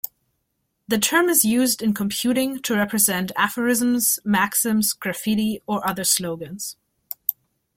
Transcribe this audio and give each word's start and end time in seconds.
The 0.87 0.97
term 0.97 1.29
is 1.29 1.45
used 1.45 1.79
in 1.83 1.93
computing 1.93 2.59
to 2.63 2.75
represent 2.75 3.31
aphorisms, 3.35 4.17
maxims, 4.25 4.93
graffiti 4.93 5.61
or 5.67 5.87
other 5.87 6.03
slogans. 6.05 6.75